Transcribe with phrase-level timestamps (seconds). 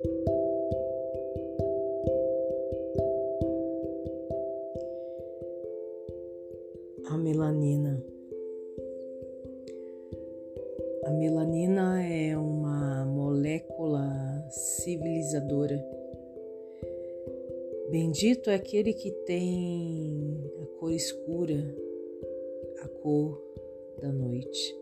[0.00, 0.06] A
[7.18, 8.00] melanina.
[11.04, 14.08] A melanina é uma molécula
[14.50, 15.84] civilizadora.
[17.90, 21.74] Bendito é aquele que tem a cor escura,
[22.82, 23.42] a cor
[24.00, 24.78] da noite.